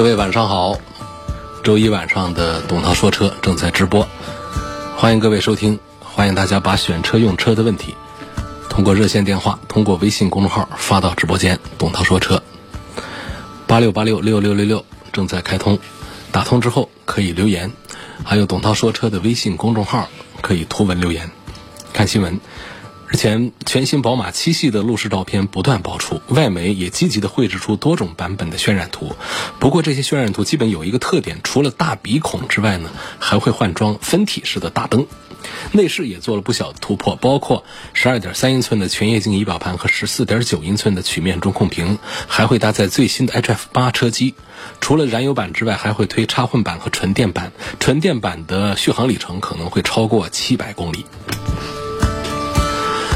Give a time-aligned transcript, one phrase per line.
[0.00, 0.78] 各位晚上好，
[1.62, 4.08] 周一晚上的董涛说车正在直播，
[4.96, 7.94] 欢迎各位收听，欢迎大家把选车用车的问题
[8.70, 11.60] 通过热线电话、通过微信公众号发到直播间。
[11.76, 12.42] 董涛说车
[13.66, 15.78] 八六八六六六六六正在开通，
[16.32, 17.70] 打通之后可以留言，
[18.24, 20.08] 还有董涛说车的微信公众号
[20.40, 21.30] 可以图文留言。
[21.92, 22.40] 看新闻。
[23.10, 29.16] 日前，全新宝马七系的路试照片不断爆出，外媒也积极的绘制出多种版本的渲染图。
[29.58, 35.08] 不过，这些渲染图基本有一个特点，除了大鼻孔之外呢，还会换装分体式的大灯。
[35.72, 37.64] 内饰也做了不小的突破，包括
[37.96, 44.36] 12.3英寸的全液晶仪表盘和14.9英寸的曲面中控屏，还会搭载最新的 H F 八车机。
[44.80, 47.50] 除了燃油版之外，还会推插混版和纯电版。
[47.80, 51.04] 纯电版的续航里程可能会超过700公里。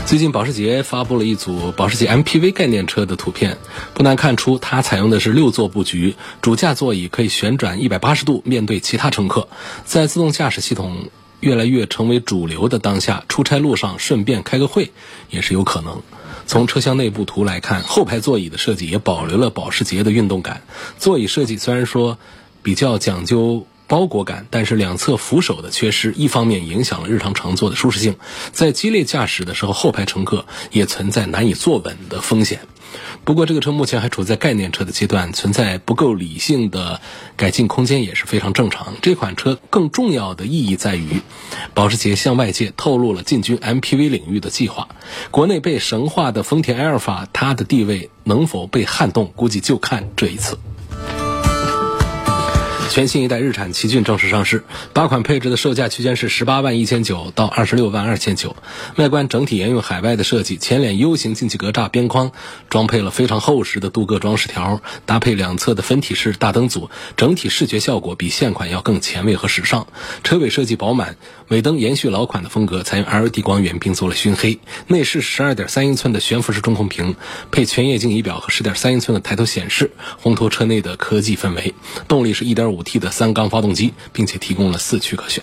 [0.07, 3.57] 最近，保时捷发布了一组保时捷 MPV 概念车的图片，
[3.95, 9.49] 不难看出，它采用的是六座布局，主驾座椅可以旋转一百八十度面对其他乘客。
[9.87, 11.09] 在自动驾驶系统
[11.41, 14.93] 越来越成为主流的当下，出差路上顺便开个会
[15.31, 16.03] 也是有可能。
[16.47, 20.63] 从车厢内部图来看，后排座椅的设计也保留了保时捷的运动感。
[20.99, 22.19] 座椅设计虽然说
[22.63, 23.67] 比较讲究。
[23.87, 28.17] 包裹感，但是两侧扶手的缺失，一方面影响了日常乘坐的舒适性，
[28.53, 32.61] 在激烈驾驶的时候，后排乘客也存在难以坐稳的风险。
[33.25, 37.01] 不过，这个车目前还处在概念车的阶段，存在不够理性的
[37.37, 38.95] 改进空间也是非常正常。
[39.03, 41.21] 这款车更重要的意义在于，
[41.73, 44.89] 保时捷向外界透露了进军 MPV 领域的计划。
[45.31, 50.59] 国内被神化的丰田埃尔法，它的地位能否被撼动，估计就看这一次。
[52.95, 54.63] 全新一代日产奇骏正式上市，
[54.93, 58.55] 八款配置的售价区间是十八万一千九到二十六万二千九。
[58.95, 62.31] 外观整体沿用海外的设计，前脸 U 型进气格栅边框
[62.71, 69.89] 装配了非常厚实的镀铬装饰条，搭配两侧的分体式大灯组，整体视觉效果比现款要更前卫和时尚。
[70.23, 71.17] 车尾设计饱满，
[71.49, 74.61] 尾灯延续老款的风格，采用 LED 光源并做了熏黑。
[74.87, 77.17] 内饰十二点三英寸的悬浮式中控屏，
[77.51, 79.91] 配全液晶仪表和十点三英寸的抬头显示，
[80.23, 81.75] 烘托车内的科技氛围。
[82.07, 82.84] 动力是一点五。
[82.85, 85.43] T 的三缸发动机，并且提供了四驱可选。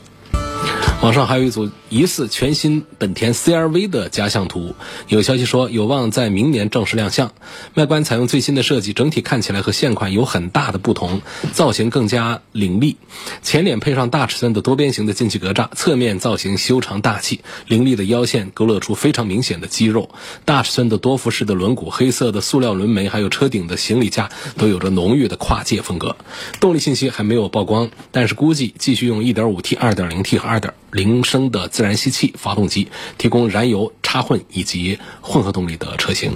[1.02, 4.76] 网上还有一组疑似全新本田 CRV 的假想图，
[5.08, 7.32] 有消息说有望在明年正式亮相。
[7.74, 11.22] 外观采用最新的设计，整体看起来和现款有很大的不同，
[11.54, 12.98] 造型更加凌厉。
[13.42, 20.12] 前脸配上大尺寸的多边形的进气格栅，侧面造型修长大气，凌厉的腰线勾勒出非常明显的肌肉。
[20.46, 26.16] 大尺寸的多辐式的轮毂、黑色的塑料轮眉，还有车顶的行李架，都有着浓郁的跨界风格。
[26.60, 30.74] 动力信息还没有曝光，但是估计继续用 1.5T、2.0T 和2点。
[30.92, 32.88] 零升的自然吸气发动机，
[33.18, 36.36] 提供燃油插混以及混合动力的车型。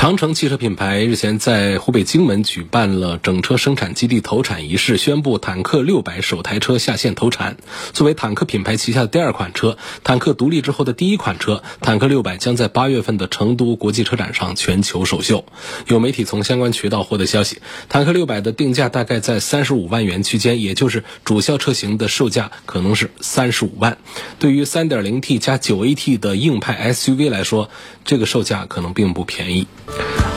[0.00, 7.58] 长城汽车品牌日前在湖北荆门举办了整车生产基地投产仪式，宣布坦克六百首台车下线投产。
[7.92, 15.44] 作为坦克品牌旗下的第二款车，坦克独立之后的第一款车，坦克六百将在八月份的成都国际车展上全球首秀。
[15.86, 17.60] 有媒体从相关渠道获得消息，
[17.90, 23.98] 坦克六百的定价大概在三十五万元区间，也就是主销车型的售价可能是三十五万。
[24.38, 27.68] 对于三点零 T 加九 AT 的硬派 SUV 来说，
[28.06, 29.66] 这个售价可能并不便宜。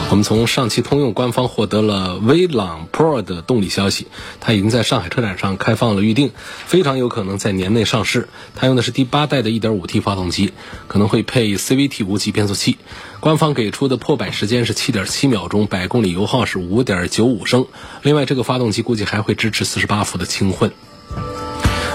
[0.09, 4.05] 我们从上汽通用官方获得了威朗 Pro 的动力消息，
[4.39, 6.31] 它已经在上海车展上开放了预定，
[6.67, 8.29] 非常有可能在年内上市。
[8.55, 10.53] 它用的是第八代的 1.5T 发动机，
[10.87, 12.77] 可能会配 CVT 无级变速器。
[13.21, 17.65] 官方给出的破百时间是7.7秒钟，百公里油耗是5.95升。
[18.03, 20.71] 另外，这个发动机估计还会支持48伏的轻混。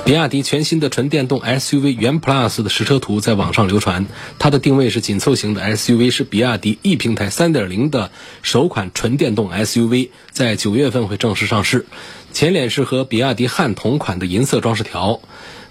[0.09, 4.07] 比亚迪全新的纯电动 SUV 元 Plus 的实车图在网上流传，
[4.39, 8.11] 它的定位是紧凑型的 SUV，是比亚迪 E 平台3.0的
[8.41, 11.85] 首款纯电动 SUV，在九月份会正式上市。
[12.33, 15.21] 前脸是和比亚迪汉同款的银色装饰条。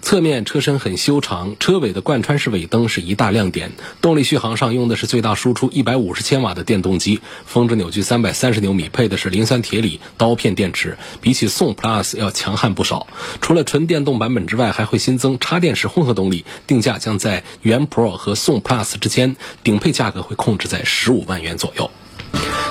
[0.02, 3.72] 侧面车身很修长，车尾的贯穿式尾灯是一大亮点。
[4.00, 13.08] 动力续航上用的是最大输出一百五十千瓦的电动机，峰值扭矩三百三十牛米，配的是磷酸铁锂刀片电池，比起宋 Plus 要强悍不少。
[13.42, 21.92] 除了纯电动版本之外，还会新增插电式混合动力，定价将在元 Pro 和宋 Plus 之间，顶配价格会控制在十五万元左右。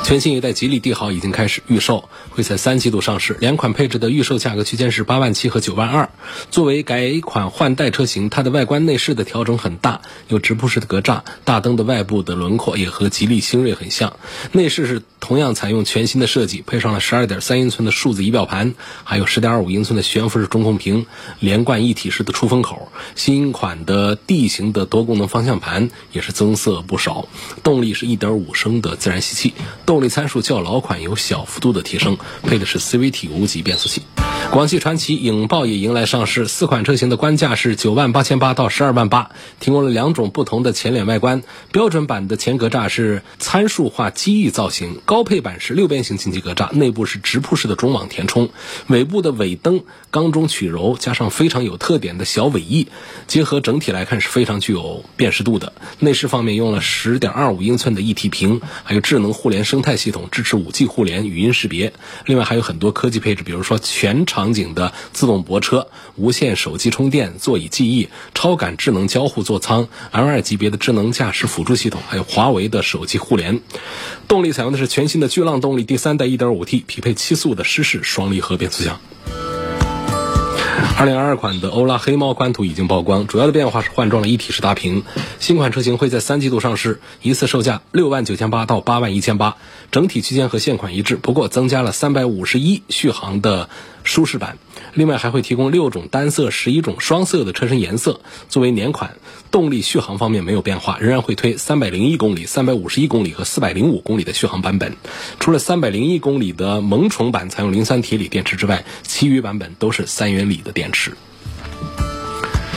[0.04, 3.36] 全新一代吉利帝豪已经开始预售，会在三季度上市。
[3.40, 6.10] 两款配置的预售价格区间是八万七和九万二。
[6.52, 14.16] 作为改款换代车型，它的外观内饰的调整很大，有直瀑式的格栅，大灯的外部的轮廓也和吉利星瑞很像。
[14.52, 21.06] 内饰是同样采用全新的设计，配上了十二点三英寸的数字仪表盘，还有十点二五英寸的悬浮式中控屏，
[21.40, 22.92] 连贯一体式的出风口。
[23.16, 27.26] 新款的 D 型的多功能方向盘也是增色不少。
[27.64, 29.45] 动力是一点五升的自然吸气。
[29.84, 34.02] 动力参数较老款有小幅度的提升，配的是 CVT 无级变速器。
[34.52, 41.42] 广汽传祺影豹也迎来上市，四款车型的官价是九万八千八到十二万八，提供了两种不同的前脸外观。
[41.72, 48.48] 标准版的前格栅是参数化机翼造型，高配版是六边形进气格栅，内部是直瀑式的中网填充。
[48.86, 52.88] 尾部的尾灯钢中取柔，加上非常有特点的小尾翼，
[53.26, 55.74] 结合整体来看是非常具有辨识度的。
[55.98, 61.92] 内饰方面用了十点二五英寸的一体屏，还有智能互联生态系统，支持五 G 互联、语音识别。
[62.24, 64.35] 另外还有很多科技配置，比如说全场。
[64.36, 73.62] 场景的自动泊车、无线手机充电、座椅记忆、超感智能交互座舱、L2 级别的智能驾驶辅助系统，还有华为的手机互联。
[74.28, 79.00] 动力采用的是全新的巨浪动力第三代 1.5T，匹配七速的湿式双离合变速箱。
[80.98, 85.02] 二零二二款的欧拉黑猫官图已经曝光，主要的变化是换装了一体式大屏。
[85.40, 89.56] 新款车型会在三季度上市，一次售价六万九千八到八万一千八，
[89.90, 93.68] 整体区间和现款一致，不过增加了三百五十一续航的
[94.06, 94.56] 舒适版。
[94.94, 98.20] 另外还会提供六种单色、十一种双色的车身颜色。
[98.48, 99.16] 作为年款，
[99.50, 104.96] 动力续航方面没有变化，仍然会推三百零一公里、三百五十一公里和四百零五公里的续航版本。
[105.38, 111.14] 除了三百零一公里的萌宠版采用磷酸铁锂电池之外，其余版本都是三元锂的电池。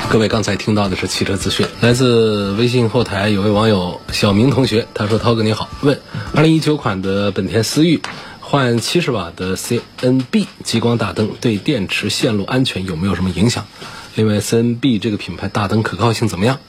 [0.09, 6.01] 各位刚才听到的是汽车资讯，来自微信后台有位网友小明同学，他说：“涛哥你好，问
[6.33, 8.01] 二零一九款的本田思域。”
[8.51, 13.63] 换七十瓦的 CNB 激光大灯对电池线路安全有没有什么影响？
[14.15, 16.59] 另外，CNB 这个品牌大灯可靠性怎么样？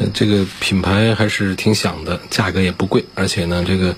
[0.00, 3.94] 呃，这个品牌还是挺响的，价格也不贵，而且呢，这个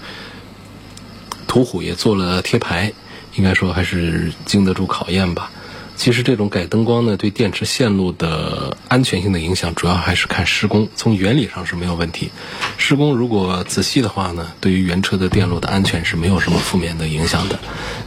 [1.47, 2.93] 途虎也做了贴牌，
[3.37, 5.51] 应该说还是经得住考验吧。
[5.97, 10.89] 其实这种改灯光呢，对电池线路的安全性的影响，主要还是看施工。
[10.97, 12.31] 从原理上是没有问题，
[12.77, 17.59] 施工如果仔细的话呢，对于原车的电路的安全是没有什么负面的影响的。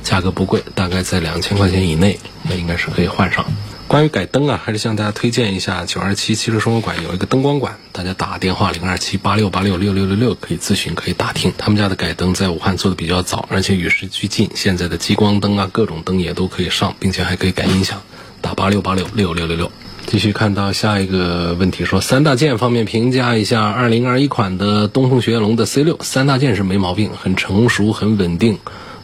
[0.03, 3.45] 价格不贵，大概在两千块钱以内，那应该是可以换上。
[3.87, 11.53] 关于改灯啊，还是向大家推荐一下九二七汽车生活馆有一个灯光馆，大家打电话零二七八六八六六六六六可以咨询，可以打听。
[11.57, 18.01] 他们家的改灯在武汉做的比较早，而且与时俱进，现在的激光灯啊，各种灯也都可以上，并且还可以改音响。
[18.41, 19.71] 打八六八六六六六六。
[20.05, 25.97] 继续看到下一个问题，说三大件方面评价一下二零二一款的东风雪铁龙的 C 六。
[26.01, 28.59] 三大件是没毛病，很成熟，很稳定，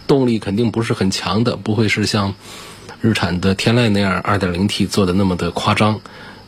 [0.08, 2.36] 动力肯定不是很强的，不会是像。
[3.04, 6.00] 日产的天籁那样 2.0T 做的那么的夸张，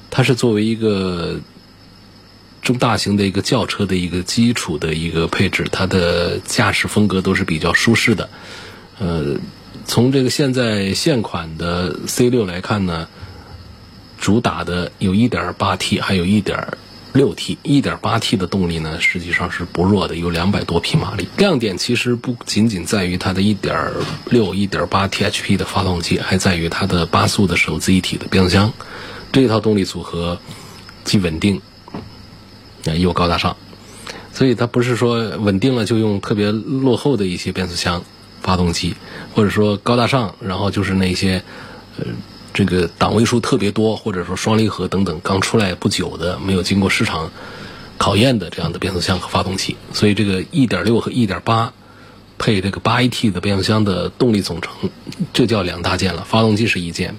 [0.10, 1.42] 它是作为一个
[2.62, 8.30] 中大型的一个轿车的一个基础的一个配置，它的驾驶风格都是比较舒适的。
[9.00, 9.36] 呃，
[9.86, 13.10] 从这个现在现款的 C6 来看呢，
[14.18, 16.66] 主打的有 1.8T，还有一点。
[17.15, 21.29] 六 T 一点八 T 的动力呢，实际上是不弱的，有两百多匹马力。
[21.38, 23.89] 亮点其实不仅仅在于它的一点
[24.29, 28.74] 六、一点八 T H P 的发动机，还在于它的八速的手自一体的变速箱。
[29.31, 30.38] 这套动力组合
[31.05, 31.62] 既稳定，
[32.84, 33.55] 又高大上，
[34.34, 38.03] 所以它不是说稳定了就用特别落后的一些变速箱、
[38.41, 38.93] 发动机，
[39.34, 41.41] 或者说高大上，然后就是那些
[41.98, 42.07] 呃。
[42.55, 47.29] 这个档位数特别多，或者说双离合等等刚出来不久的、没有经过市场
[47.97, 51.69] 考验的这样的变速箱和发动机，所以这个1.6和1.8
[52.38, 54.71] 配这个 8AT 的变速箱的动力总成，
[55.33, 56.24] 这叫两大件了。
[56.24, 57.13] 发动机是一件，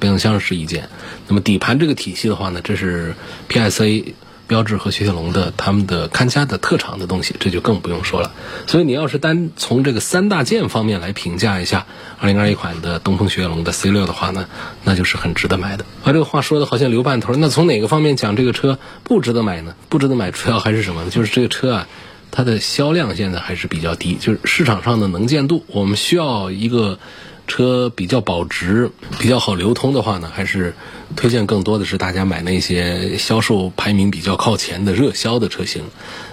[0.00, 0.88] 变速箱是一件。
[1.28, 3.14] 那么底盘这个体系的话呢，这是
[3.48, 4.12] PSA。
[4.46, 8.32] 标致和雪铁龙的他们的看家的特长的东西，这就更不用说了。
[8.66, 11.86] 所以你要是单从这个三大件方面来评价一下
[12.20, 14.46] 二零二一款的东风雪铁龙的 C 六的话呢，
[14.84, 15.84] 那就是很值得买的。
[16.02, 19.74] 把这个话说的好像留半头，那从哪个方面讲这个车不值得买呢？
[19.88, 21.10] 不值得买主要还是什么呢？
[21.10, 21.88] 就是这个车啊，
[22.30, 25.64] 它的销量现在还是比较低，就是市场上的能见度。
[25.68, 26.98] 我们需要一个。
[27.46, 30.74] 车比较保值、比较好流通的话呢，还是
[31.16, 35.84] 推荐更多的是大家买那些销售排名比较靠前的热销的车型。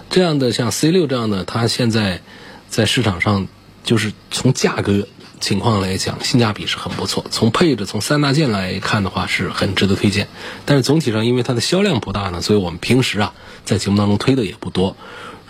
[0.10, 2.22] 这样的像 C 六这样的，它现在
[2.68, 3.48] 在市场上
[3.84, 5.08] 就是从价格
[5.40, 7.26] 情况来讲，性价比是很不错。
[7.32, 10.28] 从配置、从三大件来看的话，是很值得推荐。
[10.66, 13.34] 但是总体上，因为它的销量不大呢，所以我们平时啊
[13.66, 14.96] 在节目当中推的也不多。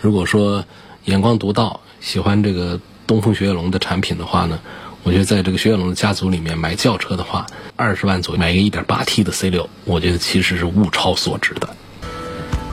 [0.00, 0.64] 如果说
[1.04, 4.60] 眼光独到，喜欢这个东风雪铁龙的产品的话呢，
[5.04, 11.68] 我觉得在这个雪铁龙的家族里面买轿车的话，二十万左右买一个 1.8T 的 C 六，我觉得其实是物超所值的。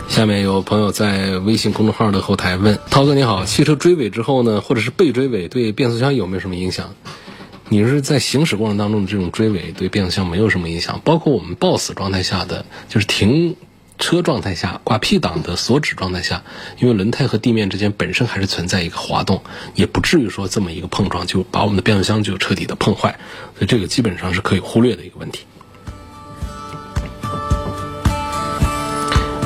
[0.07, 6.93] 下面有朋友在微信公众号的后台问：涛哥你好，汽车追尾之后呢，或者是被追尾，对变速箱有没有什么影响？
[7.67, 11.01] 你是在行驶过程当中的这种追尾，对变速箱没有什么影响？
[11.03, 13.55] 包括我们抱死状态下的，就是停
[13.99, 16.41] 车状态下挂 P 档的锁止状态下，
[16.79, 19.43] 因为轮胎和地面之间本身还是存在一个滑动，
[19.75, 23.19] 也不至于说这么一个碰撞就把我们的变速箱就彻底的碰坏，
[23.55, 25.45] 所以这个基本上是可以忽略的一个问题。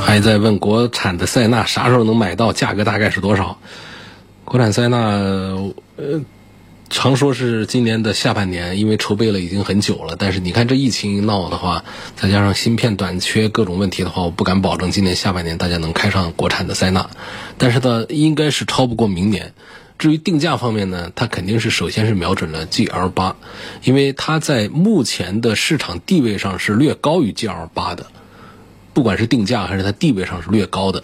[0.06, 3.58] 还在问国产的塞纳啥时候能买到，价格大概是多少？
[4.46, 6.22] 国产塞纳，呃，
[7.04, 10.16] 常说是今年的下半年，因为筹备了已经很久了。
[10.18, 11.84] 但是你看这疫情一闹的话，
[12.16, 17.10] 再加上芯片短缺各种问题的话，我不敢保证今年下半年大家能开上国产的塞纳。
[17.58, 19.54] 但是呢，应该是超不过明年。
[19.98, 23.36] 至于定价方面呢，它肯定是首先是瞄准了 GL 八，
[23.84, 28.06] 因为它在目前的市场地位上是略高于 GL 八的。
[28.94, 31.04] 不管是定价还是它地位上是略高的，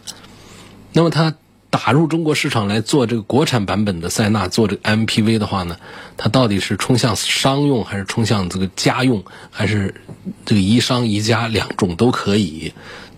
[0.94, 1.36] 那么它
[1.70, 5.78] 打入中国市场来做这个国产版本的塞纳做这个 MPV 的话呢，
[6.18, 9.96] 它到底是冲向商用还是冲向这个家用，还是
[10.46, 12.74] 这个宜商宜家两种都可以？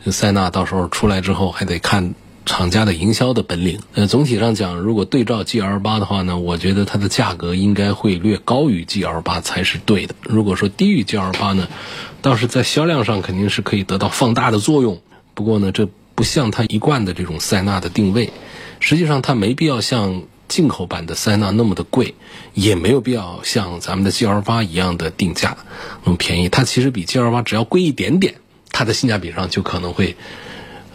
[0.08, 2.16] 塞纳到时候出来之后还得看
[2.46, 3.80] 厂家的营销的本领。
[3.94, 10.16] 呃，总体上讲，如果对照 GL 八的话呢，我觉得它的价格应该会略高于 GL 八才是对的。
[10.24, 11.68] 如果说低于 GL 八呢？
[12.24, 15.02] 倒是在销量上肯定是可以得到放大的作用，
[15.34, 15.88] 不过呢，这
[16.22, 18.32] 不像它一贯的这种塞纳的定位。
[18.80, 22.14] 实际上，它没必要像进口版的塞纳那么的贵，
[22.54, 25.58] 也没有必要像咱们的 GL 八一样的定价
[26.04, 26.48] 那么便宜。
[26.48, 28.36] 它其实比 GL 八只要贵一点点，
[28.70, 30.16] 它的性价比上就可能会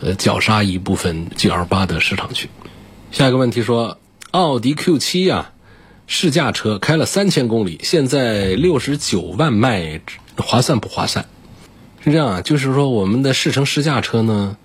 [0.01, 2.49] 呃绞杀一部分 GL 八的市场去。
[3.11, 3.99] 下一个问题说，
[4.31, 5.51] 奥迪 Q 七呀，
[6.07, 10.01] 试驾车开了三千公里，现在六十九万卖。
[10.37, 11.27] 划算不划算？
[12.05, 14.57] 是这样啊，就是说我们的试乘试驾车呢，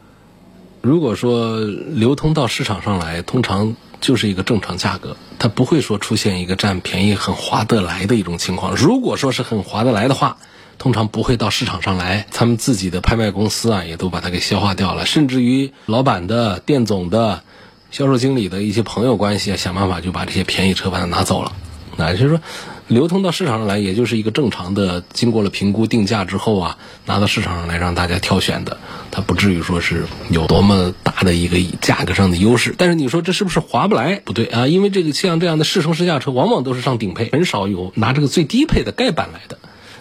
[0.81, 8.75] 如果说流通到市场上来，通常就是一个正常价格，它不会说出现一个占便宜很划得来的一种情况。
[8.75, 10.37] 如果说是很划得来的话，
[10.79, 17.43] 通常不会到市场上来，他们自己的拍卖公司啊，也都把它给消化掉了，甚至于老板的、店总的、
[17.91, 21.53] 销售经理的一些朋友关系啊，想办法就把这些便宜车把它拿走了。
[21.95, 22.41] 那就是说。
[22.91, 28.77] 流通到市场上来，也就是一个正常的，经过了评估定价之后啊，拿到市场上来让大家挑选的，
[29.11, 32.75] 它不至于说是有多么大的一个价格上的优势。
[32.77, 34.15] 但是你说这是不是划不来？
[34.25, 39.57] 不对啊，因为这个像这样的试乘试驾车，往往都是上顶配，很少有拿这个最低配的盖板来的。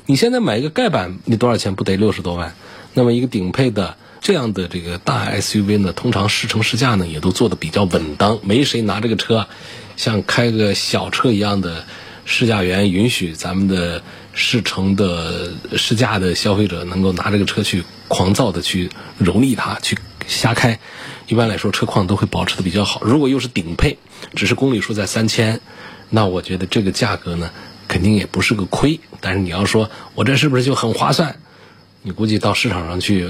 [0.06, 1.76] 你现在买一个盖板，你多少钱？
[1.76, 2.56] 不得六十多万？
[2.94, 9.46] 那么一个顶配的这样的这个大 SUV 呢，通常试乘试驾呢也都做的比较稳当，没谁拿这个车
[9.96, 11.84] 像开个小车一样的。
[12.32, 14.00] 试驾员允许咱们的
[14.32, 18.88] 试乘的试驾的消费者能够拿这个车去狂躁的去
[19.20, 20.78] 蹂躏它，去瞎开。
[21.26, 23.02] 一般来说，车况都会保持的比较好。
[23.02, 23.98] 如果又是顶配，
[24.36, 25.60] 只是公里数在三千，
[26.08, 27.50] 那我觉得这个价格呢，
[27.88, 29.00] 肯定也不是个亏。
[29.20, 31.34] 但是你要说我这是不是就很划算？
[32.02, 33.28] 你估计到市场上去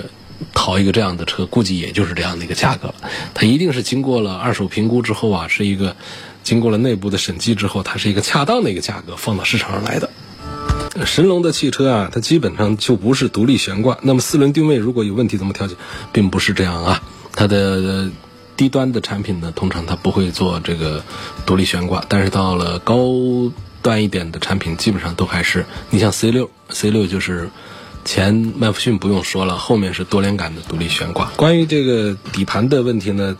[0.52, 2.94] 淘一个这样的车，估计也就是这样的一个价格了。
[3.34, 5.96] 它一定是经过了二手评估之后啊，是一个。
[6.42, 10.08] 经过了内部的审计之后，它是一个恰当的一个价格放到市场上来的。
[11.04, 13.98] 神龙的汽车啊，它基本上就不是独立悬挂。
[14.00, 15.76] 那么四轮定位如果有问题怎么调节，
[16.12, 17.02] 并不是这样啊。
[17.32, 18.10] 它的
[18.56, 21.04] 低端的产品呢，通常它不会做这个
[21.44, 23.04] 独立悬挂，但是到了高
[23.82, 25.66] 端一点的产品，基本上都还是。
[25.90, 27.50] 你像 C 六，C 六就是
[28.04, 31.26] 前麦弗逊不用说了，后面是多连杆的独立悬挂。
[31.36, 33.36] 关于这个底盘的问题呢？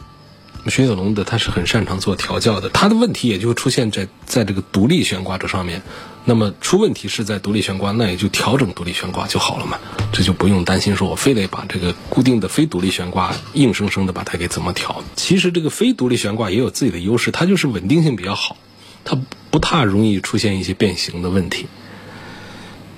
[0.67, 5.81] 雪铁龙的它是很擅长做调教的，它的问题也就出现在在这个独立悬挂这上面。
[6.27, 9.79] 那么出问题是在独立悬挂，那也就调整独立悬挂就好了嘛，
[10.13, 15.03] 这就不用担心说我非得把这个固定的非独立悬挂硬生生的把它给怎么调。
[15.17, 18.59] 其实这个非独立悬挂也有自己的优势，它就是稳定性比较好，
[19.03, 19.19] 它
[19.51, 21.69] 不太容易出现一些变形的问题。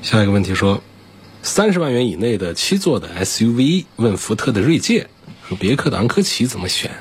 [0.03, 0.83] 下一个问题说，
[1.43, 5.09] 三十万元以内的七座的 SUV，问福特的锐界，
[5.49, 6.93] 说别克的昂科旗怎么选？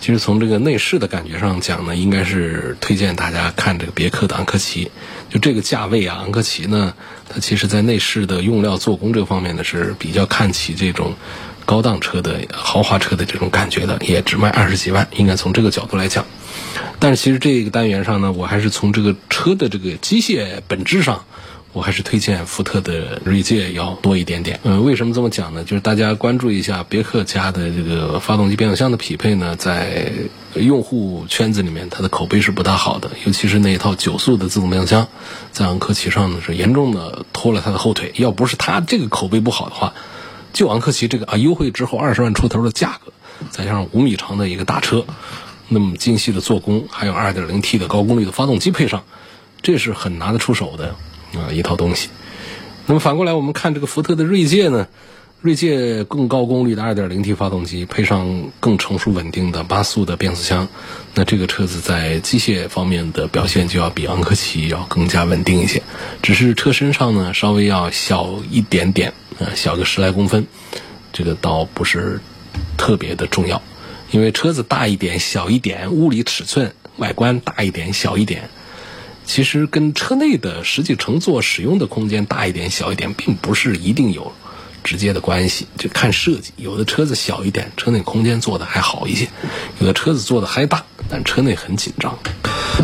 [0.00, 4.90] 其实从这个内饰的感觉上讲呢，应该是推荐大家看这个别克的昂科旗。
[5.28, 6.94] 就这个价位啊，昂科旗呢，
[7.28, 11.14] 它其实在内饰的用料、做工这方面呢是比较看起这种
[11.64, 16.24] 高档车的豪华车的这种感觉的，也只卖二十几万，应该从这个角度来讲。
[17.00, 21.24] 但是其实这个单元上呢，我还是从这个车的这个机械本质上，
[21.72, 24.60] 我还是推荐福特的锐界要多一点点。
[24.62, 25.64] 嗯，为什么这么讲呢？
[25.64, 30.12] 就是大家关注一下别克家的这个发动机变速箱的匹配呢，在
[30.54, 35.08] 用户圈子里面，它的口碑是不大好的，尤其是那一套九速的自动变速箱，
[35.50, 38.12] 在昂科旗上呢是严重的拖了它的后腿。
[38.16, 39.94] 要不是它这个口碑不好的话，
[40.52, 43.12] 就昂科旗这个啊优惠之后二十万出头的价格，
[43.50, 45.06] 再加上五米长的一个大车，
[45.68, 49.04] 那么精细的做工，还有二点零 T 的高功率的发动机配上，
[49.62, 50.94] 这是很拿得出手的。
[51.34, 52.08] 啊，一套东西。
[52.86, 54.88] 那么反过来，我们看这个福特的锐界呢，
[55.40, 60.68] 锐界更高功率的 2.0T 发动机，配上更成熟稳定的八速的变速箱，
[61.14, 65.82] 那这个车子在机械方面的表现就要比昂科旗要更加稳定一些。
[66.22, 70.46] 只是车身上呢，稍微要小一点点，呃，小个十来公分，
[71.12, 72.20] 这个倒不是
[72.76, 73.62] 特别的重要，
[74.10, 78.50] 因为车子大一点、小一点，物理尺寸、外观大一点、小一点。
[79.32, 84.30] 其实跟车内的实际乘坐使用的空间大一点小一点，并不是一定有
[84.84, 86.52] 直接的关系，就看设计。
[86.58, 89.28] 有的车子小一点，车内空间做的还好一些；
[89.80, 92.18] 有的车子做的还大，但车内很紧张。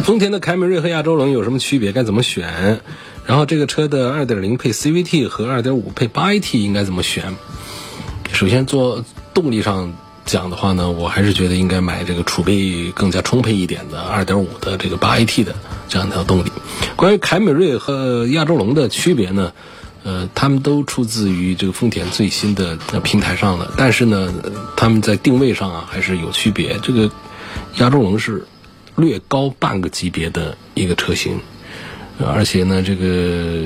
[0.03, 1.93] 丰田的凯美瑞和亚洲龙有什么区别？
[1.93, 2.81] 该怎么选？
[3.27, 7.37] 然后这个车的2.0配 CVT 和2.5配 8AT 应该怎么选？
[8.33, 9.93] 首先做动力上。
[10.29, 15.55] 讲的话呢，我还是觉得应该买这个储备更加充沛一点的二点五的这个八 AT 的
[15.89, 16.53] 这样一条动力。
[16.97, 19.55] 关于凯美瑞和亚洲龙的区别呢，
[20.05, 24.31] 呃，他们都出自于这个丰田最新的平台上的，但是呢，
[24.77, 26.79] 他们在定位上啊还是有区别。
[26.83, 27.11] 这个
[27.79, 28.47] 亚洲龙是
[28.97, 31.41] 略高半个级别的一个车型，
[32.19, 33.65] 而且呢，这个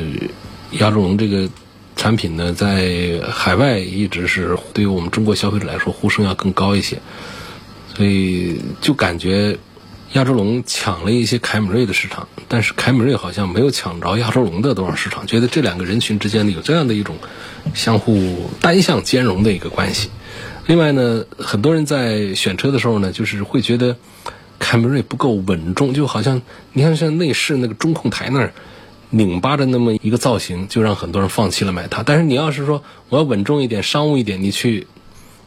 [0.78, 1.48] 亚洲龙这个。
[2.02, 6.98] 产品呢，在海外一直是对于我们中国消费者来说呼声要更高一些，
[7.94, 9.56] 所以就感觉
[10.14, 17.14] 亚洲龙抢了一些凯美瑞的市场，但是凯美瑞好像没有抢着亚洲龙的多少市场，觉得这两个人群之间呢有这样的一种
[17.72, 20.10] 相互单向兼容的一个关系。
[20.66, 23.96] 另外呢，很多人在选车的时候呢，就是会觉得
[24.58, 26.42] 凯美瑞不够稳重，就好像
[26.72, 28.52] 你看像内饰那个中控台那儿。
[29.14, 32.02] 拧巴着那么一个造型，就让很多人放弃了买它。
[32.02, 34.86] 但是你要是说我要稳重一点、商务一点，你去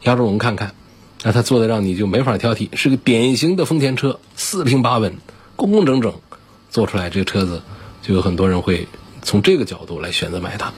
[0.03, 0.75] 亚洲龙看看，
[1.23, 5.17] 那它做的让你就没法挑剔，是个典型的丰田车，四平八稳、
[5.55, 6.13] 工工整整，
[6.69, 7.63] 做出来这个车子，
[8.03, 8.87] 就有很多人会
[9.23, 10.71] 从这个角度来选择买它。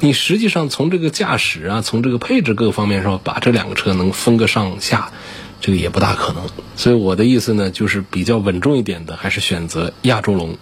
[0.00, 5.12] 你实际上从这个驾驶啊，从这个配置各个方面上，把这两个车能分个上下，
[5.60, 6.42] 这个也不大可能。
[6.74, 10.56] 所以我的意思呢，就是比较稳重一点的，还是选择亚洲龙。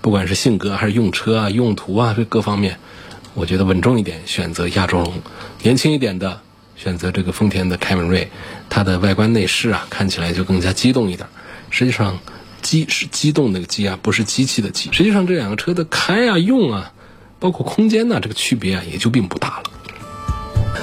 [0.00, 2.78] 不管是性格还是用车啊、用途啊这各方面，
[3.34, 5.12] 我觉得稳重一点，选择亚洲龙；
[5.62, 6.40] 年轻一点的，
[6.76, 8.30] 选择这个丰田的凯美瑞。
[8.68, 11.28] 它的外观内饰啊，看起来就更加激动一点。
[11.68, 12.18] 实际上，
[12.62, 14.88] 机是机动那个机啊，不是机器的机。
[14.92, 16.92] 实际上，这两个车的开啊、用啊，
[17.38, 19.64] 包括空间呢，这个区别啊，也就并不大了。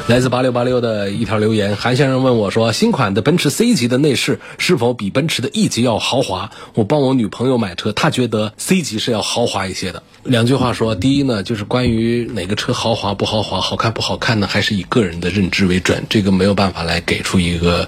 [0.08, 10.02] 来自八六八六的一条留言，韩先生问我说：“新款的奔驰 C 级的内饰是否比奔驰的 E 级要豪华？”我帮我女朋友买车，她觉得 C 级是要豪华一些的。
[10.23, 17.88] 两句话说，第一呢，就是关于哪个车豪华不豪华、好看不好看呢，还是以个人的认知为准，这个没有办法来给出一个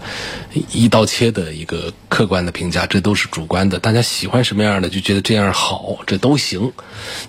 [0.74, 3.80] 一刀切的一个客观的评价，这都是主观的。
[3.80, 6.74] 大家喜欢什么样的，就觉得这样好，这都行。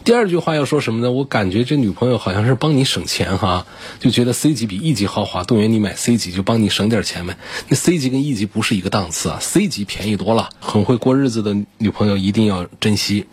[0.05, 1.13] 第二句话要说什么呢？
[1.13, 3.67] 我感觉这女朋友好像是帮你省钱哈，
[4.01, 7.39] 就觉得 C 级级比 E 级豪华，动员你买 C 级，就帮你省点钱呗。
[7.69, 13.25] 那 C 级跟 E 级不是一个档次啊，C 级便宜多了，很会过日子的女朋友一定要珍惜。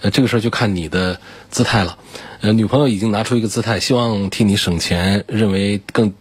[0.00, 1.96] 呃，这个事儿就看你的姿态了。
[2.40, 6.12] 呃，女朋友已经拿出一个姿态，希望替你省钱，认为更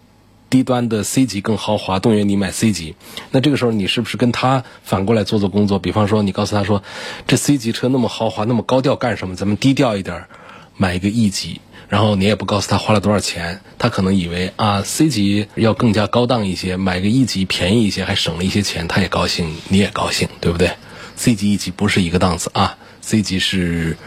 [0.52, 2.96] 低端的 C 级更豪华，动员你买 C 级。
[3.32, 5.80] 那这个时候，你是不是跟她反过来做做工作？
[5.80, 6.84] 比方说，你告诉她说，
[7.26, 9.36] 这 C 级车那么豪华，那么高调干什么？
[9.36, 10.26] 咱们低调一点，
[10.78, 11.60] 买一个 E 级。
[11.92, 20.72] 然后你也不告诉他花了多少钱，他可能以为啊 C 级要更加高档一些，买个 E 级便宜一些，还省了一些钱，他也高兴，你也高兴，对不对
[21.18, 22.78] ？C 级 E 级不是一个档次啊。
[23.02, 23.98] C 级是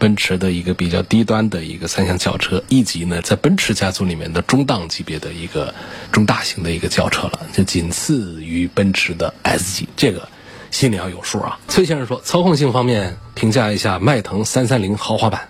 [0.00, 5.72] 奔驰的一个比较低端的一个三厢轿车，E 级呢在奔驰家族里面的中档级别的一个
[6.10, 10.28] 中大型的一个轿车了，就仅次于奔驰的 S 级，这个
[10.72, 11.60] 心里要有数啊。
[11.68, 15.48] 崔先生说，操控性方面评价一下迈腾三三零豪华版，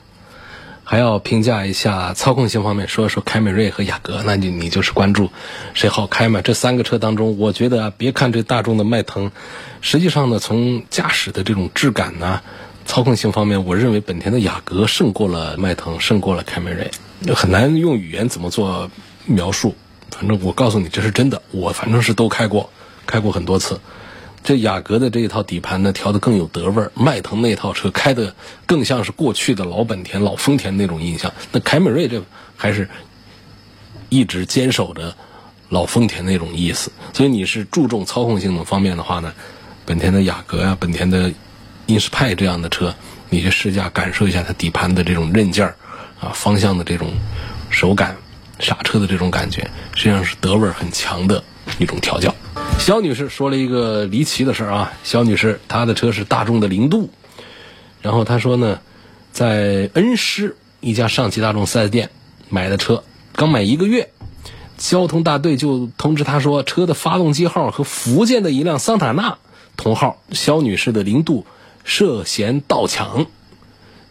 [0.89, 5.31] 还要评价一下操控性方面，说说凯美瑞和雅阁，那你你就是关注
[5.75, 6.41] 谁好开嘛？
[6.43, 9.33] 这三个车当中，我觉得啊，别看这大众的迈腾。
[9.81, 12.41] 实际上呢，从驾驶的这种质感呢、
[12.85, 16.89] 操控性方面，我认为本田的雅阁胜过了迈腾，胜过了凯美瑞，
[17.35, 18.89] 很难用语言怎么做
[19.25, 19.75] 描述。
[20.13, 21.43] 反正我告诉你，这是真的。
[21.51, 22.71] 我反正是都开过，
[23.07, 23.81] 开过很多次。
[24.47, 26.93] 这雅阁的这一套底盘呢，调的更有德味儿。
[26.95, 31.33] 迈腾那套车开的更像是过去的老本田、老丰田那种印象。
[31.51, 32.23] 那凯美瑞这
[32.57, 32.89] 还是
[34.09, 35.17] 一直坚守着
[35.69, 36.93] 老丰田那种意思。
[37.13, 39.35] 所以你是注重操控性能方面的话呢，
[39.85, 41.33] 本田的雅阁呀、本田的
[41.87, 42.95] 英仕派这样的车，
[43.29, 45.75] 你去试驾感受一下它底盘的这种韧劲儿
[46.21, 47.11] 啊，方向的这种
[47.69, 48.17] 手感、
[48.61, 51.43] 刹车的这种感觉，实际上是德味儿很强的
[51.81, 52.33] 一种调教。
[52.79, 57.11] 肖女士说了一个离奇的事儿啊，肖女士她的车是大众的零度，
[58.01, 58.81] 然后她说呢，
[59.33, 62.11] 在恩施一家上汽大众 4S 店
[62.49, 64.11] 买的车，刚买一个月，
[64.79, 69.39] 交通大队就通知她说，车的发动机号和福建的一辆桑塔纳
[69.77, 71.45] 同号，肖女士的零度
[71.83, 73.27] 涉嫌盗抢，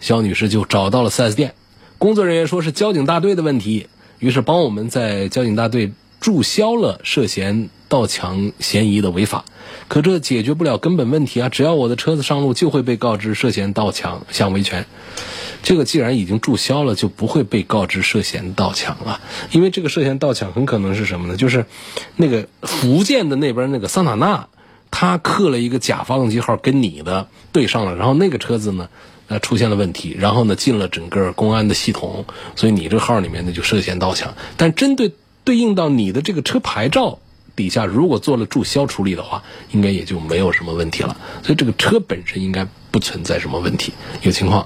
[0.02, 1.54] 肖女士就找到了 4S 店，
[1.98, 3.88] 工作人员说是交警大队的问题，
[4.20, 5.94] 于是帮我们在交警大队
[6.26, 7.70] 注销了涉嫌。
[7.88, 9.46] 盗抢嫌疑的违法，
[9.88, 11.50] 可这解决不了根本问题啊！
[11.50, 14.88] 只要我的车子上路，就会被告知涉嫌盗抢想维权。
[15.62, 19.22] 这个既然已经注销了，就不会被告知涉嫌盗抢了。
[19.52, 21.38] 因为这个涉嫌盗抢很可能是什么呢？
[21.38, 21.68] 就是
[22.16, 24.48] 那个福建的那边那个桑塔纳，
[24.90, 28.90] 他刻了一个假发动机号跟你的对上了，然后那个车子呢，
[29.28, 34.34] 呃出现了问题，然后呢进了整个公安的系统，所以你这号里面呢就涉嫌盗抢。
[34.58, 35.14] 但针对
[35.46, 37.20] 对应到你的这个车牌照。
[37.56, 41.16] 底下如果做了注销处理的话，应该也就没有什么问题了。
[41.42, 43.94] 所以这个车本身应该不存在什么问题。
[44.24, 44.66] 有情况，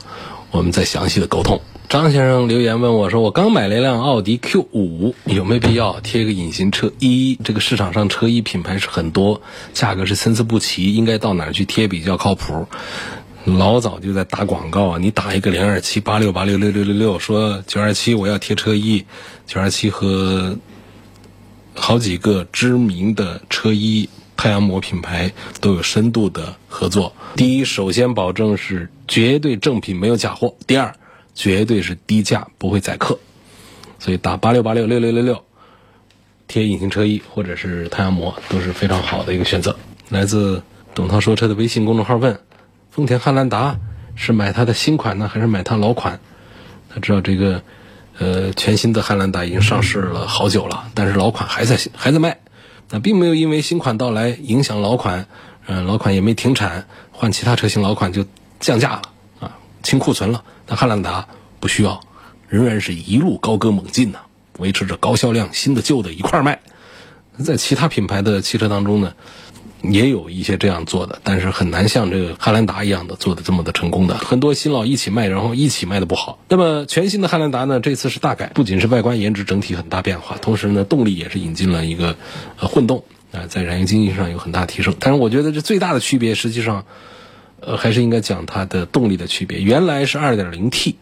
[0.50, 1.62] 我们再详细的沟通。
[1.88, 7.38] 张先生留言问我说：“我刚买了一辆奥迪 Q 五，有没有必要贴个隐形车衣？
[7.44, 9.42] 这个市场上车衣品牌是很多，
[9.74, 12.66] 价格是参差不齐，应该到哪儿去贴比较靠谱？”
[13.58, 14.98] 老早就在打广告啊！
[15.00, 19.06] 你打一个零二七八六八六六六六六，说九二七我要贴车衣，
[19.48, 20.58] 九二七和。
[21.76, 25.32] 好几个知名的车衣太阳膜品牌
[25.62, 27.14] 都有深度的合作。
[27.38, 30.94] 第一，首先保证是绝对正品，没有假货；第二，
[31.34, 33.18] 绝对是低价，不会宰客。
[33.98, 35.42] 所以打八六八六六六六六，
[36.50, 39.74] 贴隐形车衣或者是太阳膜都是非常好的一个选择。
[40.10, 40.62] 来自
[40.94, 42.38] 董涛说车的微信公众号问：
[43.00, 43.80] 丰田汉兰达
[44.14, 46.20] 是买它的新款呢，还是买它老款？
[46.94, 47.64] 他知道这个。
[48.18, 52.40] 呃，全新的汉兰达已经上市了好久了，但是老款还在还在卖，
[52.90, 55.26] 那并没有因为新款到来影响老款，
[55.68, 58.26] 嗯，老款也没停产，换其他车型老款就
[58.60, 59.02] 降价了
[59.40, 60.44] 啊，清库存了。
[60.66, 61.30] 但汉兰达
[61.62, 62.02] 不需要，
[62.50, 64.20] 仍然是一路高歌猛进呢，
[64.58, 66.60] 维持着高销量，新的旧的一块卖。
[67.42, 69.14] 在其他品牌的汽车当中呢？
[69.82, 74.18] 也有一些这样做的，但是很难像这个汉兰达一样的做的这么的成功的。
[74.18, 76.40] 很多新老一起卖，然后一起卖的不好。
[76.50, 82.18] 那么全新的汉兰达呢，这次是大改，不仅是外观颜值整体很大变化，同时呢，动力也是引进了一个
[82.60, 84.94] 呃混动啊，在燃油经济上有很大提升。
[85.00, 86.86] 但是我觉得这最大的区别，实际上
[87.62, 89.62] 呃还是应该讲它的动力的区别。
[89.62, 90.96] 原来是 2.0T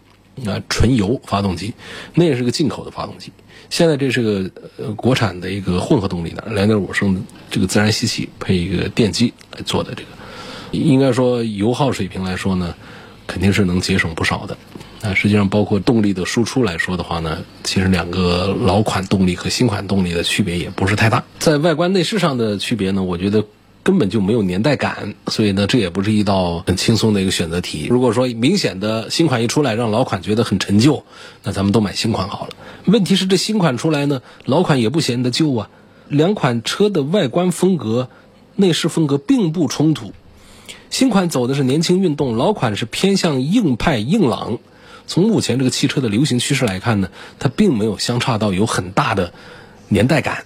[0.45, 1.73] 啊纯油发动机，
[2.13, 3.31] 那也是个进口的发动机。
[3.69, 10.09] 现在这是个呃国产的一个混合动力的两点五升这个自然吸气配一个电机来做的这个，
[10.71, 12.73] 应该说油耗水平来说呢，
[13.25, 14.57] 肯定是能节省不少的。
[15.01, 21.23] 那，实际上包括动力的输出来说的话呢，其实两个老款动力和新款动力的区别也不是太大。
[21.39, 23.43] 在外观内饰上的区别呢，我觉得。
[23.87, 27.87] 根本就没有年代感，所以呢，这也不是一道很轻松的一个选择题。
[27.89, 31.05] 如果说明显的新款一出来，让老款觉得很陈旧，
[31.43, 32.49] 那咱们都买新款好了。
[32.83, 35.69] 问题是这新款出来呢，老款也不显得旧啊。
[36.09, 38.09] 两款车的外观风格、
[38.57, 40.11] 内饰风格并不冲突。
[40.89, 44.57] 新款走的是年轻运动，老款是偏向硬派硬朗。
[45.05, 47.07] 从目前这个汽车的流行趋势来看呢，
[47.39, 49.31] 它并没有相差到有很大的
[49.87, 50.43] 年代感，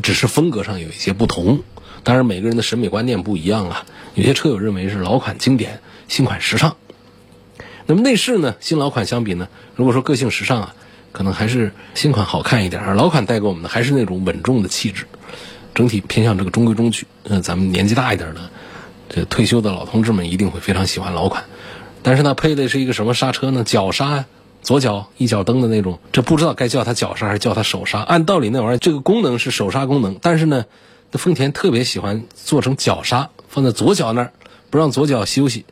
[0.00, 1.64] 只是风格上有一些不同。
[2.04, 3.86] 当然，每个人的审美观念不一样啊。
[4.14, 6.76] 有些车友认为是老款经典，新款时尚。
[7.86, 8.54] 那么内饰呢？
[8.60, 9.48] 新老款相比呢？
[9.74, 10.74] 如果说个性时尚啊，
[11.12, 12.82] 可能还是新款好看一点。
[12.82, 15.06] 而老款带给我们的还是那种稳重的气质，
[15.74, 17.06] 整体偏向这个中规中矩。
[17.24, 18.50] 嗯，咱们年纪大一点的，
[19.08, 21.44] 这退休的老同志们一定会非常喜欢老款。
[22.02, 23.64] 但是呢，配的是一个什么刹车呢？
[23.64, 24.26] 脚刹，
[24.62, 25.98] 左脚一脚蹬的那种。
[26.12, 28.00] 这不知道该叫它脚刹还是叫它手刹。
[28.00, 30.66] 按道理那玩意儿，这个功能是手刹功能，但是呢。
[31.18, 34.32] 丰田特别喜欢做成脚刹，放在左脚那儿，
[34.70, 35.64] 不让左脚休息。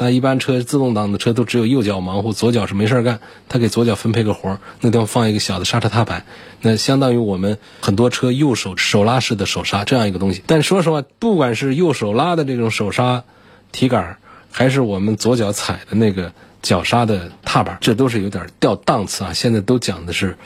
[0.00, 3.18] 但一般车自动挡的车都只有右脚忙活，左脚是没事干。
[3.48, 6.24] 他给左脚分配个活，那地方放一个小的刹车踏板，
[6.60, 10.40] 那相当于我们很多车右手手拉式的手刹这样一个东西。
[10.46, 13.24] 但说实话，不管是右手拉的这种手刹
[13.72, 14.18] 提杆，
[14.52, 16.32] 还是我们左脚踩的那个
[16.62, 19.32] 脚刹的踏板，这都是有点掉档次啊。
[19.32, 20.38] 现在都讲的是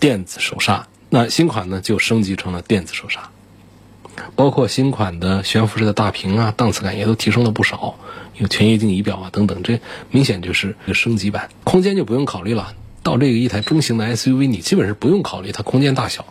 [0.00, 3.30] 电子手刹，那新款呢就升级成了电子手刹。
[4.34, 7.98] 包括新款的悬浮式的大屏啊，档次感也都提升了不少，
[8.36, 11.48] 有全液晶仪表啊等等，这明显就是一个升级版。
[11.64, 16.26] 空间就不用考虑了，到这个一台中型的 SUV，你基本是不用考虑它空间大小，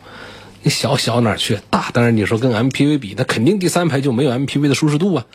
[0.63, 1.59] 你小小哪去？
[1.69, 5.25] 大当然你说跟 MPV 比，那肯定第三排就没有 MPV 的舒适度啊。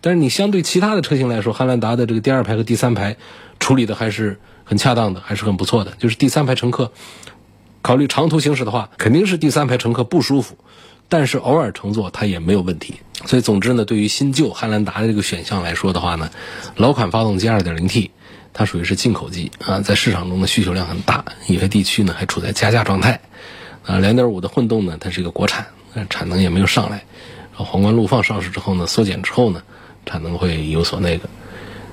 [0.00, 3.16] 但是你相对其他的车型来说，汉兰达的这个第二排和第三排
[3.58, 5.92] 处理的还是很恰当的，还是很不错的。
[5.98, 6.92] 就是第三排乘客
[7.86, 10.58] 考虑长途行驶的话，肯定是第三排乘客不舒服，
[11.08, 12.96] 但是偶尔乘坐它也没有问题。
[13.26, 16.28] 所以总之呢，对于新旧汉兰达的这个选项来说的话呢，
[16.74, 18.10] 老款发动机 2.0T
[18.52, 23.20] 它属于是进口机啊，在市场中的需求量很大，有些地区呢还处在加价状态。
[23.84, 25.64] 啊，2.5的混动呢，它是一个国产，
[26.10, 27.04] 产能也没有上来。
[27.52, 29.62] 皇冠陆放上市之后呢，缩减之后呢。
[30.04, 31.28] 产能会有所那个，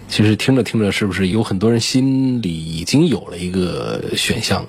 [0.08, 4.68] 其实听着听着，是不是有很多人心里已经有了一个选项，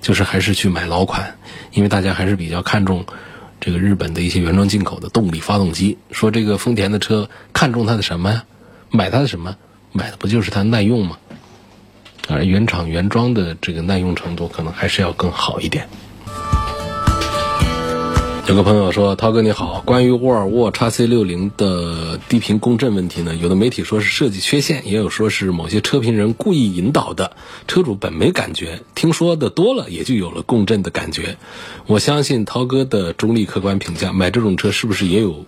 [0.00, 1.36] 就是还是去买老款，
[1.72, 3.04] 因为大家还是比较看重
[3.60, 5.98] 这个日本的一些原装进口的动力发动机。
[6.12, 8.44] 说这个丰田的车看中它的什么呀？
[8.90, 9.56] 买它的什么？
[9.92, 11.18] 买的不就是它耐用吗？
[12.28, 15.88] 而原厂原装的这个耐用程度可能还是要更好一点。
[18.48, 27.36] 有个朋友说：“涛哥你好，关于沃尔沃 x C 六零的低频共振问题呢，有的媒体说是设计缺陷，也有说是某些车评人故意引导的。
[27.66, 31.36] 车主本没感觉，听说的多了也就有了共振的感觉。
[31.86, 35.44] 我相信涛哥的中立客观评价，买这种车是不是也有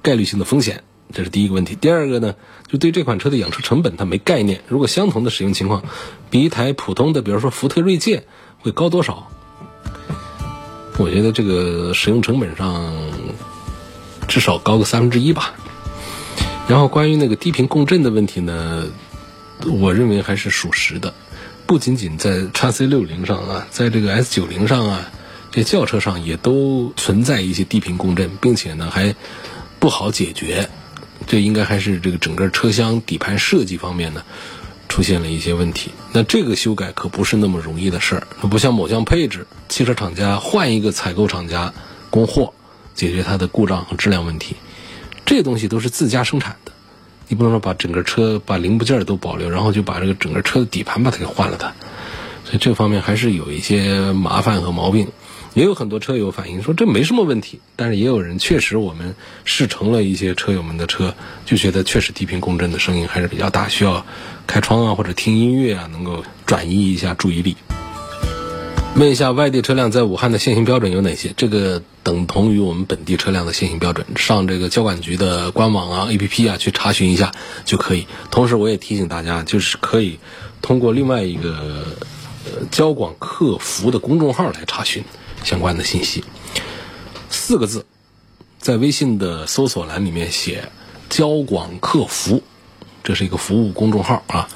[0.00, 0.82] 概率性的风险？
[1.12, 1.74] 这是第一个问题。
[1.74, 2.36] 第二个呢，
[2.68, 4.62] 就对这款车的养车成本他没概念。
[4.66, 5.82] 如果相同的使用情况，
[6.30, 8.24] 比一台普通的，比如说福特锐界
[8.60, 9.28] 会高多少？”
[11.00, 12.94] 我觉得这个使用成本上
[14.28, 15.54] 至少高个三分之一吧。
[16.68, 18.84] 然后关于那个低频共振的问题呢，
[19.64, 21.14] 我认为还是属实的。
[21.66, 25.10] 不仅仅在叉 C 六零上啊，在这个 S 九零上啊，
[25.50, 29.14] 这轿车上也都存在一些低频共振，并且呢还
[29.78, 30.68] 不好解决。
[31.26, 34.22] 这应该还是这个整个车厢底盘设计方面呢。
[34.90, 38.26] 出现了一些问题，那这个修改可不是那么容易的事儿。
[38.50, 41.72] 不像某项配置，汽车厂家换一个采购厂家
[42.10, 42.52] 供货，
[42.94, 44.56] 解决它的故障和质量问题，
[45.24, 46.72] 这东西都是自家生产的，
[47.28, 51.72] 你不能说把整个车把零部件都保留，然后就把这个整个车的底盘把它给换了它。
[52.44, 55.06] 所以这方面还是有一些麻烦和毛病。
[55.54, 64.06] 也有很多车友反映说这没什么问题，但是也有人确实我们试乘了一些车友们的车，就觉得确实低频共振的声音还是比较大，需要
[64.46, 67.56] 开窗啊或者听音乐啊，能够转移一下注意力。
[68.96, 71.32] 问一下外地车辆在武汉的限行标准有哪些？
[71.36, 77.32] 这个等同于我们本地车辆的限行标准，上这个交管局的官网啊、APP 啊去查询一下
[77.64, 78.08] 就可以。
[78.32, 80.18] 同时我也提醒大家，就是可以
[80.60, 81.86] 通过另外一个
[82.44, 85.04] 呃交广客服的公众号来查询。
[85.44, 86.24] 相关的信息，
[87.30, 87.86] 四个字，
[88.58, 90.70] 在微信的搜索栏里面写
[91.08, 92.42] “交广客服”，
[93.02, 94.48] 这是一个服务公众号啊，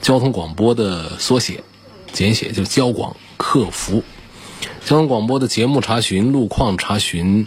[0.00, 1.62] 交通广播的缩写，
[2.12, 4.02] 简写就“交广客服”。
[4.84, 7.46] 交通广播的节目查询、路况查询、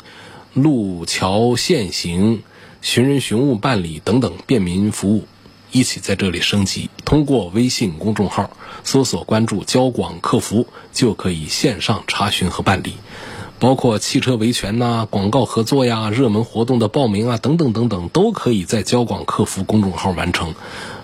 [0.54, 2.44] 路桥限行、
[2.82, 5.26] 寻人寻物办理等等便民服务，
[5.72, 6.90] 一起在这里升级。
[7.06, 8.52] 通过微信公众号。
[8.84, 12.96] 搜索关注交广客服就可以线上查询和办理，
[13.60, 20.56] 包括汽车维权呐、广告合作呀、热门活动的报名啊等等等等，都可以在交广客服公众号完成。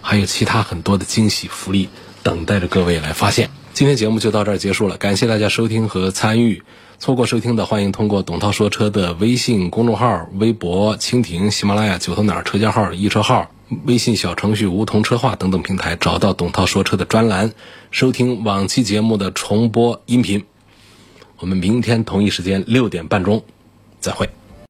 [0.01, 1.89] 还有其他很多的惊喜福利
[2.23, 3.51] 等待着各位来发现。
[3.75, 6.63] 今天节目就到这儿结束了，感谢大家收听和参与。
[6.99, 13.51] 错过收听的，欢迎通过董涛说车的微信公众号、微博、蜻蜓、喜马拉雅、九头鸟车架号、易车号。
[13.85, 17.53] 微信小程序、梧桐车话等等平台找到董涛说车的专栏，
[17.91, 20.45] 收听往期节目的重播音频。
[21.37, 23.43] 我们明天同一时间六点半钟
[23.99, 24.29] 再会。